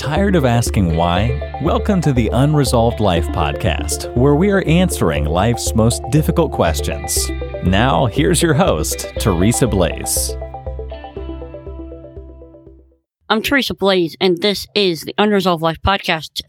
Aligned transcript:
Tired 0.00 0.34
of 0.34 0.46
asking 0.46 0.96
why? 0.96 1.58
Welcome 1.60 2.00
to 2.00 2.14
the 2.14 2.30
Unresolved 2.32 3.00
Life 3.00 3.26
podcast, 3.28 4.10
where 4.16 4.34
we 4.34 4.50
are 4.50 4.62
answering 4.62 5.26
life's 5.26 5.74
most 5.74 6.02
difficult 6.10 6.52
questions. 6.52 7.28
Now, 7.64 8.06
here's 8.06 8.40
your 8.40 8.54
host, 8.54 9.12
Teresa 9.18 9.66
Blaze. 9.66 10.34
I'm 13.28 13.42
Teresa 13.42 13.74
Blaze, 13.74 14.16
and 14.22 14.40
this 14.40 14.66
is 14.74 15.02
the 15.02 15.14
Unresolved 15.18 15.62
Life 15.62 15.82
podcast. 15.82 16.40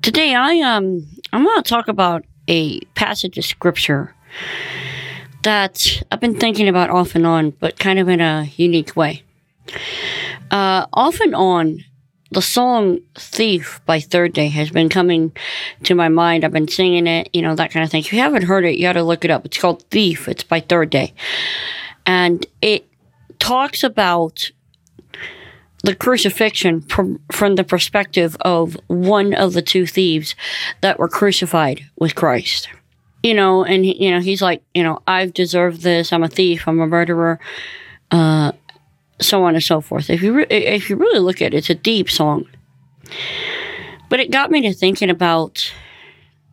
Today, 0.00 0.34
I 0.34 0.60
um, 0.60 1.06
I'm 1.34 1.44
going 1.44 1.62
to 1.62 1.68
talk 1.68 1.88
about 1.88 2.24
a 2.48 2.80
passage 2.94 3.36
of 3.36 3.44
scripture 3.44 4.14
that 5.42 6.02
I've 6.10 6.20
been 6.20 6.40
thinking 6.40 6.68
about 6.68 6.88
off 6.88 7.14
and 7.14 7.26
on, 7.26 7.50
but 7.50 7.78
kind 7.78 7.98
of 7.98 8.08
in 8.08 8.22
a 8.22 8.50
unique 8.56 8.96
way. 8.96 9.24
Uh, 10.50 10.86
off 10.94 11.20
and 11.20 11.34
on, 11.34 11.84
the 12.30 12.42
song 12.42 13.00
Thief 13.16 13.80
by 13.86 14.00
Third 14.00 14.32
Day 14.32 14.48
has 14.48 14.70
been 14.70 14.88
coming 14.88 15.32
to 15.84 15.94
my 15.94 16.08
mind. 16.08 16.44
I've 16.44 16.52
been 16.52 16.68
singing 16.68 17.06
it, 17.06 17.30
you 17.32 17.42
know, 17.42 17.54
that 17.54 17.70
kind 17.70 17.84
of 17.84 17.90
thing. 17.90 18.00
If 18.00 18.12
you 18.12 18.20
haven't 18.20 18.42
heard 18.42 18.64
it, 18.64 18.76
you 18.76 18.82
got 18.82 18.94
to 18.94 19.02
look 19.02 19.24
it 19.24 19.30
up. 19.30 19.46
It's 19.46 19.58
called 19.58 19.82
Thief. 19.84 20.28
It's 20.28 20.42
by 20.42 20.60
Third 20.60 20.90
Day. 20.90 21.14
And 22.04 22.44
it 22.60 22.86
talks 23.38 23.82
about 23.82 24.50
the 25.84 25.94
crucifixion 25.94 26.82
from, 26.82 27.20
the 27.54 27.64
perspective 27.64 28.36
of 28.40 28.76
one 28.88 29.32
of 29.32 29.52
the 29.52 29.62
two 29.62 29.86
thieves 29.86 30.34
that 30.80 30.98
were 30.98 31.08
crucified 31.08 31.84
with 31.96 32.14
Christ. 32.14 32.68
You 33.22 33.34
know, 33.34 33.64
and 33.64 33.84
you 33.84 34.10
know, 34.10 34.20
he's 34.20 34.42
like, 34.42 34.62
you 34.74 34.82
know, 34.82 35.00
I've 35.06 35.34
deserved 35.34 35.82
this. 35.82 36.12
I'm 36.12 36.22
a 36.22 36.28
thief. 36.28 36.68
I'm 36.68 36.80
a 36.80 36.86
murderer. 36.86 37.40
Uh, 38.10 38.52
so 39.20 39.44
on 39.44 39.54
and 39.54 39.62
so 39.62 39.80
forth. 39.80 40.10
If 40.10 40.22
you 40.22 40.32
re- 40.34 40.46
if 40.50 40.90
you 40.90 40.96
really 40.96 41.20
look 41.20 41.42
at 41.42 41.54
it, 41.54 41.58
it's 41.58 41.70
a 41.70 41.74
deep 41.74 42.10
song. 42.10 42.46
But 44.08 44.20
it 44.20 44.30
got 44.30 44.50
me 44.50 44.62
to 44.62 44.72
thinking 44.72 45.10
about 45.10 45.72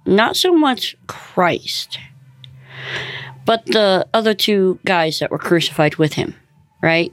not 0.06 0.36
so 0.36 0.54
much 0.54 0.96
Christ, 1.08 2.00
but 3.46 3.66
the 3.66 4.08
other 4.14 4.34
two 4.34 4.80
guys 4.86 5.20
that 5.20 5.32
were 5.32 5.40
crucified 5.40 5.96
with 5.96 6.14
him. 6.14 6.36
Right? 6.82 7.12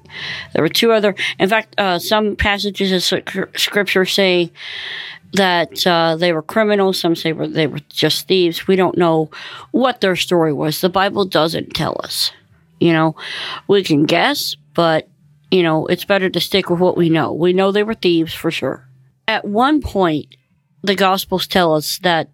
There 0.52 0.62
were 0.62 0.68
two 0.68 0.92
other. 0.92 1.14
In 1.38 1.48
fact, 1.48 1.74
uh, 1.78 1.98
some 1.98 2.36
passages 2.36 2.92
of 2.92 3.02
scripture 3.56 4.04
say 4.04 4.52
that 5.32 5.86
uh, 5.86 6.16
they 6.16 6.32
were 6.34 6.42
criminals. 6.42 6.98
Some 7.00 7.16
say 7.16 7.32
were, 7.32 7.48
they 7.48 7.66
were 7.66 7.80
just 7.88 8.28
thieves. 8.28 8.66
We 8.66 8.76
don't 8.76 8.98
know 8.98 9.30
what 9.70 10.02
their 10.02 10.16
story 10.16 10.52
was. 10.52 10.82
The 10.82 10.90
Bible 10.90 11.24
doesn't 11.24 11.74
tell 11.74 11.98
us. 12.04 12.32
You 12.80 12.92
know, 12.92 13.16
we 13.66 13.82
can 13.82 14.04
guess, 14.04 14.56
but 14.74 15.08
you 15.52 15.62
know, 15.62 15.86
it's 15.86 16.06
better 16.06 16.30
to 16.30 16.40
stick 16.40 16.70
with 16.70 16.80
what 16.80 16.96
we 16.96 17.10
know. 17.10 17.32
We 17.34 17.52
know 17.52 17.70
they 17.70 17.82
were 17.82 17.94
thieves 17.94 18.32
for 18.32 18.50
sure. 18.50 18.88
At 19.28 19.44
one 19.44 19.82
point, 19.82 20.34
the 20.82 20.94
Gospels 20.94 21.46
tell 21.46 21.74
us 21.74 21.98
that 21.98 22.30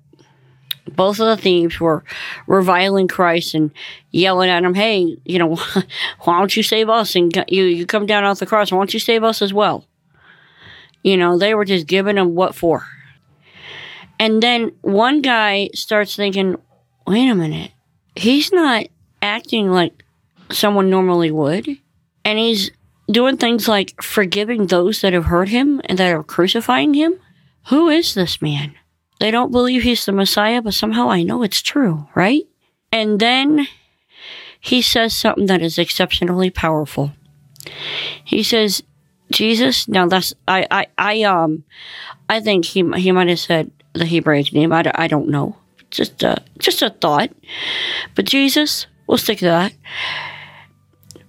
both 0.86 1.18
of 1.18 1.26
the 1.26 1.36
thieves 1.36 1.80
were 1.80 2.04
reviling 2.46 3.08
Christ 3.08 3.54
and 3.54 3.72
yelling 4.12 4.48
at 4.48 4.62
him, 4.62 4.72
"Hey, 4.72 5.18
you 5.24 5.38
know, 5.38 5.56
why 6.20 6.38
don't 6.38 6.56
you 6.56 6.62
save 6.62 6.88
us? 6.88 7.16
And 7.16 7.34
you 7.48 7.64
you 7.64 7.86
come 7.86 8.06
down 8.06 8.24
off 8.24 8.38
the 8.38 8.46
cross. 8.46 8.70
Why 8.70 8.78
don't 8.78 8.94
you 8.94 9.00
save 9.00 9.24
us 9.24 9.42
as 9.42 9.52
well?" 9.52 9.84
You 11.02 11.16
know, 11.16 11.36
they 11.36 11.54
were 11.54 11.64
just 11.64 11.88
giving 11.88 12.16
him 12.16 12.36
what 12.36 12.54
for. 12.54 12.86
And 14.20 14.42
then 14.42 14.72
one 14.80 15.22
guy 15.22 15.70
starts 15.74 16.14
thinking, 16.14 16.56
"Wait 17.06 17.28
a 17.28 17.34
minute, 17.34 17.72
he's 18.14 18.52
not 18.52 18.86
acting 19.20 19.70
like 19.70 20.04
someone 20.50 20.88
normally 20.88 21.32
would, 21.32 21.68
and 22.24 22.38
he's 22.38 22.70
doing 23.10 23.36
things 23.36 23.68
like 23.68 24.02
forgiving 24.02 24.66
those 24.66 25.00
that 25.00 25.12
have 25.12 25.26
hurt 25.26 25.48
him 25.48 25.80
and 25.84 25.98
that 25.98 26.12
are 26.12 26.22
crucifying 26.22 26.94
him? 26.94 27.18
Who 27.68 27.88
is 27.88 28.14
this 28.14 28.40
man? 28.40 28.74
They 29.20 29.30
don't 29.30 29.52
believe 29.52 29.82
he's 29.82 30.04
the 30.04 30.12
Messiah, 30.12 30.62
but 30.62 30.74
somehow 30.74 31.10
I 31.10 31.22
know 31.22 31.42
it's 31.42 31.60
true, 31.60 32.08
right? 32.14 32.44
And 32.92 33.18
then 33.20 33.66
he 34.60 34.80
says 34.82 35.14
something 35.14 35.46
that 35.46 35.62
is 35.62 35.78
exceptionally 35.78 36.50
powerful. 36.50 37.12
He 38.24 38.42
says, 38.42 38.82
Jesus, 39.30 39.88
now 39.88 40.06
that's, 40.06 40.34
I, 40.46 40.66
I, 40.70 40.86
I, 40.96 41.22
um, 41.22 41.64
I 42.28 42.40
think 42.40 42.64
he, 42.64 42.88
he 42.96 43.12
might 43.12 43.28
have 43.28 43.38
said 43.38 43.70
the 43.92 44.06
Hebraic 44.06 44.52
name. 44.52 44.72
I, 44.72 44.90
I 44.94 45.08
don't 45.08 45.28
know. 45.28 45.56
Just 45.90 46.22
a, 46.22 46.42
just 46.58 46.82
a 46.82 46.90
thought. 46.90 47.30
But 48.14 48.24
Jesus, 48.24 48.86
we'll 49.06 49.18
stick 49.18 49.38
to 49.38 49.46
that. 49.46 49.74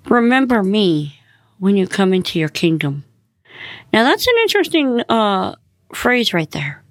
Remember 0.06 0.64
me 0.64 1.19
when 1.60 1.78
you 1.78 1.88
come 1.88 2.14
into 2.14 2.40
your 2.40 2.50
kingdom. 2.50 3.04
Now 3.94 4.04
that's 4.04 4.28
an 4.28 4.36
interesting 4.42 5.02
uh, 5.10 5.56
phrase 5.94 6.34
right 6.34 6.50
there. 6.52 6.84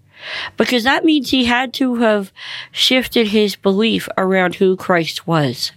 Because 0.57 0.85
that 0.85 1.05
means 1.05 1.31
he 1.31 1.45
had 1.45 1.73
to 1.75 1.97
have 1.97 2.33
shifted 2.73 3.29
his 3.29 3.57
belief 3.57 4.09
around 4.19 4.57
who 4.57 4.77
Christ 4.77 5.27
was. 5.27 5.73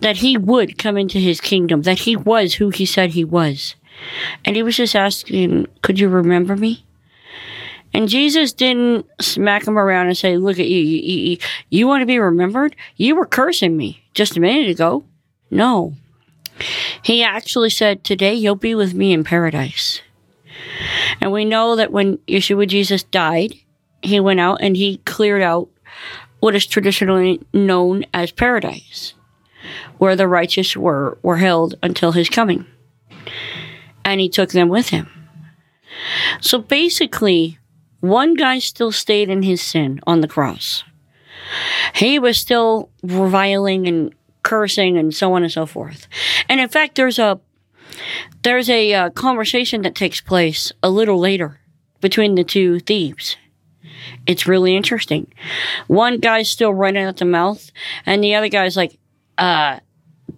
That 0.00 0.18
he 0.18 0.36
would 0.36 0.78
come 0.78 0.96
into 0.96 1.18
his 1.18 1.40
kingdom, 1.40 1.82
that 1.82 2.00
he 2.00 2.16
was 2.16 2.54
who 2.54 2.70
he 2.70 2.86
said 2.86 3.10
he 3.10 3.24
was. 3.24 3.74
And 4.44 4.56
he 4.56 4.62
was 4.62 4.76
just 4.76 4.96
asking, 4.96 5.66
Could 5.82 6.00
you 6.00 6.08
remember 6.08 6.56
me? 6.56 6.84
And 7.94 8.08
Jesus 8.08 8.52
didn't 8.52 9.06
smack 9.20 9.66
him 9.66 9.78
around 9.78 10.06
and 10.06 10.16
say, 10.16 10.36
Look 10.36 10.58
at 10.58 10.68
you, 10.68 10.80
you, 10.80 11.00
you, 11.00 11.38
you 11.68 11.86
want 11.86 12.02
to 12.02 12.06
be 12.06 12.18
remembered? 12.18 12.74
You 12.96 13.16
were 13.16 13.26
cursing 13.26 13.76
me 13.76 14.02
just 14.14 14.36
a 14.36 14.40
minute 14.40 14.70
ago. 14.70 15.04
No. 15.50 15.94
He 17.02 17.22
actually 17.22 17.70
said, 17.70 18.04
Today 18.04 18.34
you'll 18.34 18.56
be 18.56 18.74
with 18.74 18.94
me 18.94 19.12
in 19.12 19.24
paradise. 19.24 20.00
And 21.20 21.32
we 21.32 21.44
know 21.44 21.76
that 21.76 21.92
when 21.92 22.18
Yeshua 22.28 22.66
Jesus 22.66 23.02
died, 23.02 23.54
he 24.02 24.20
went 24.20 24.40
out 24.40 24.58
and 24.60 24.76
he 24.76 24.98
cleared 24.98 25.42
out 25.42 25.68
what 26.40 26.54
is 26.54 26.66
traditionally 26.66 27.40
known 27.52 28.04
as 28.12 28.32
paradise, 28.32 29.14
where 29.98 30.16
the 30.16 30.26
righteous 30.26 30.76
were, 30.76 31.18
were 31.22 31.36
held 31.36 31.76
until 31.82 32.12
his 32.12 32.28
coming. 32.28 32.66
And 34.04 34.20
he 34.20 34.28
took 34.28 34.50
them 34.50 34.68
with 34.68 34.88
him. 34.88 35.08
So 36.40 36.58
basically, 36.58 37.58
one 38.00 38.34
guy 38.34 38.58
still 38.58 38.90
stayed 38.90 39.28
in 39.28 39.42
his 39.42 39.62
sin 39.62 40.00
on 40.06 40.20
the 40.20 40.28
cross. 40.28 40.82
He 41.94 42.18
was 42.18 42.38
still 42.38 42.90
reviling 43.02 43.86
and 43.86 44.14
cursing 44.42 44.96
and 44.98 45.14
so 45.14 45.32
on 45.34 45.42
and 45.42 45.52
so 45.52 45.66
forth. 45.66 46.06
And 46.48 46.60
in 46.60 46.68
fact, 46.68 46.94
there's 46.96 47.18
a 47.18 47.40
there's 48.42 48.70
a 48.70 48.92
uh, 48.94 49.10
conversation 49.10 49.82
that 49.82 49.94
takes 49.94 50.20
place 50.20 50.72
a 50.82 50.90
little 50.90 51.18
later 51.18 51.60
between 52.00 52.34
the 52.34 52.44
two 52.44 52.80
thieves. 52.80 53.36
It's 54.26 54.46
really 54.46 54.76
interesting. 54.76 55.32
One 55.86 56.18
guy's 56.18 56.48
still 56.48 56.72
running 56.72 57.04
at 57.04 57.18
the 57.18 57.24
mouth, 57.24 57.70
and 58.06 58.22
the 58.22 58.34
other 58.34 58.48
guy's 58.48 58.76
like, 58.76 58.98
uh, 59.38 59.80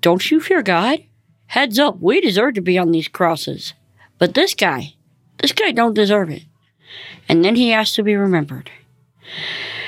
don't 0.01 0.31
you 0.31 0.41
fear 0.41 0.63
God? 0.63 1.01
Heads 1.47 1.79
up, 1.79 2.01
we 2.01 2.21
deserve 2.21 2.55
to 2.55 2.61
be 2.61 2.79
on 2.79 2.91
these 2.91 3.09
crosses. 3.09 3.75
But 4.19 4.35
this 4.35 4.55
guy, 4.55 4.95
this 5.39 5.53
guy 5.53 5.73
don't 5.73 5.95
deserve 5.95 6.31
it. 6.31 6.43
And 7.29 7.45
then 7.45 7.57
he 7.57 7.71
has 7.71 7.93
to 7.93 8.03
be 8.03 8.15
remembered. 8.15 8.71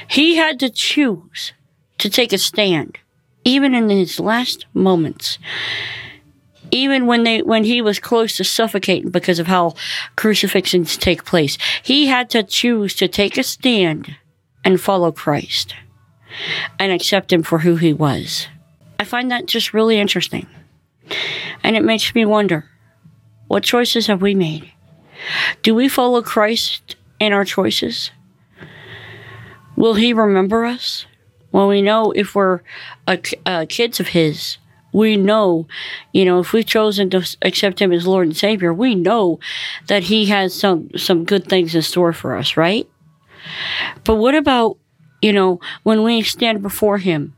He 0.08 0.36
had 0.36 0.60
to 0.60 0.70
choose 0.70 1.52
to 1.98 2.08
take 2.08 2.32
a 2.32 2.38
stand 2.38 2.98
even 3.46 3.74
in 3.74 3.88
his 3.88 4.20
last 4.20 4.66
moments 4.74 5.38
even 6.72 7.06
when 7.06 7.22
they 7.22 7.42
when 7.42 7.64
he 7.64 7.80
was 7.80 7.98
close 7.98 8.36
to 8.36 8.44
suffocating 8.44 9.10
because 9.10 9.38
of 9.38 9.46
how 9.46 9.72
crucifixions 10.16 10.96
take 10.96 11.24
place 11.24 11.56
he 11.82 12.06
had 12.06 12.28
to 12.28 12.42
choose 12.42 12.94
to 12.94 13.08
take 13.08 13.38
a 13.38 13.42
stand 13.42 14.16
and 14.64 14.80
follow 14.80 15.12
christ 15.12 15.74
and 16.78 16.92
accept 16.92 17.32
him 17.32 17.42
for 17.42 17.58
who 17.60 17.76
he 17.76 17.92
was. 17.92 18.48
I 18.98 19.04
find 19.04 19.30
that 19.30 19.46
just 19.46 19.74
really 19.74 19.98
interesting. 19.98 20.46
And 21.62 21.76
it 21.76 21.84
makes 21.84 22.14
me 22.14 22.24
wonder 22.24 22.68
what 23.48 23.62
choices 23.62 24.06
have 24.06 24.22
we 24.22 24.34
made? 24.34 24.70
Do 25.62 25.74
we 25.74 25.88
follow 25.88 26.22
christ 26.22 26.96
in 27.20 27.32
our 27.32 27.44
choices? 27.44 28.10
Will 29.76 29.94
he 29.94 30.12
remember 30.12 30.64
us 30.64 31.06
well, 31.56 31.68
we 31.68 31.80
know 31.80 32.12
if 32.12 32.34
we're 32.34 32.60
kids 33.70 33.98
of 33.98 34.08
His, 34.08 34.58
we 34.92 35.16
know, 35.16 35.66
you 36.12 36.26
know, 36.26 36.38
if 36.38 36.52
we've 36.52 36.66
chosen 36.66 37.08
to 37.08 37.26
accept 37.40 37.80
Him 37.80 37.92
as 37.92 38.06
Lord 38.06 38.26
and 38.26 38.36
Savior, 38.36 38.74
we 38.74 38.94
know 38.94 39.40
that 39.86 40.02
He 40.02 40.26
has 40.26 40.52
some 40.52 40.90
some 40.98 41.24
good 41.24 41.48
things 41.48 41.74
in 41.74 41.80
store 41.80 42.12
for 42.12 42.36
us, 42.36 42.58
right? 42.58 42.86
But 44.04 44.16
what 44.16 44.34
about, 44.34 44.76
you 45.22 45.32
know, 45.32 45.58
when 45.82 46.02
we 46.02 46.20
stand 46.20 46.60
before 46.60 46.98
Him? 46.98 47.34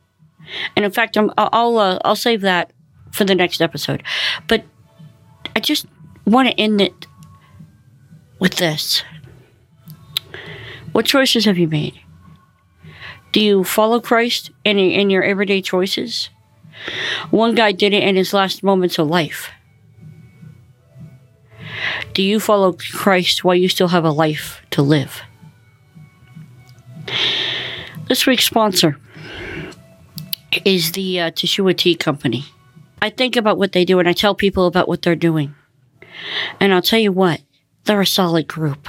And 0.75 0.85
in 0.85 0.91
fact, 0.91 1.17
I'm, 1.17 1.31
I'll 1.39 1.79
uh, 1.79 2.01
I'll 2.05 2.17
save 2.17 2.41
that 2.41 2.73
for 3.13 3.23
the 3.23 3.37
next 3.37 3.63
episode. 3.63 4.03
But 4.49 4.65
I 5.55 5.61
just 5.61 5.87
want 6.27 6.49
to 6.49 6.61
end 6.61 6.81
it 6.81 7.07
with 8.41 8.57
this. 8.57 9.05
What 10.91 11.07
choices 11.07 11.45
have 11.45 11.57
you 11.57 11.69
made? 11.69 12.01
Do 13.33 13.41
you 13.41 13.65
follow 13.65 14.01
Christ 14.01 14.51
in, 14.65 14.79
in 14.79 15.11
your 15.11 15.23
everyday 15.23 15.61
choices? 15.61 16.31
One 17.31 17.55
guy 17.55 17.73
did 17.73 17.93
it 17.93 18.03
in 18.03 18.17
his 18.17 18.33
last 18.33 18.63
moments 18.63 18.99
of 18.99 19.09
life. 19.09 19.51
Do 22.15 22.23
you 22.23 22.41
follow 22.41 22.73
Christ 22.73 23.45
while 23.45 23.55
you 23.55 23.69
still 23.69 23.89
have 23.89 24.05
a 24.05 24.11
life 24.11 24.63
to 24.71 24.83
live? 24.83 25.23
This 28.09 28.27
week's 28.27 28.45
sponsor 28.45 28.99
is 30.65 30.93
the 30.93 31.21
uh, 31.21 31.31
Teshuah 31.31 31.77
Tea 31.77 31.95
Company. 31.95 32.47
I 33.01 33.11
think 33.11 33.37
about 33.37 33.59
what 33.59 33.73
they 33.73 33.85
do 33.85 33.99
and 33.99 34.09
I 34.09 34.13
tell 34.13 34.35
people 34.35 34.67
about 34.67 34.89
what 34.89 35.03
they're 35.03 35.15
doing. 35.15 35.55
And 36.59 36.73
I'll 36.73 36.83
tell 36.83 36.99
you 36.99 37.13
what, 37.13 37.43
they're 37.85 38.01
a 38.01 38.07
solid 38.07 38.49
group. 38.49 38.89